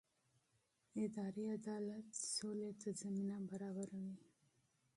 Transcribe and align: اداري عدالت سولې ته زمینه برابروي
اداري 1.03 1.43
عدالت 1.55 2.07
سولې 2.35 2.71
ته 2.81 2.89
زمینه 3.01 3.37
برابروي 3.49 4.15